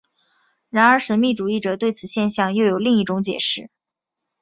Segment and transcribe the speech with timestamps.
[0.71, 3.69] 然而神秘主义者对此现象又有另一种解释。